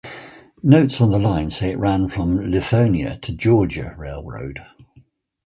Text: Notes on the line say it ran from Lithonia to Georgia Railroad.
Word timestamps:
Notes 0.63 0.99
on 0.99 1.11
the 1.11 1.19
line 1.19 1.51
say 1.51 1.69
it 1.73 1.77
ran 1.77 2.09
from 2.09 2.39
Lithonia 2.39 3.21
to 3.21 3.33
Georgia 3.35 3.93
Railroad. 3.99 4.59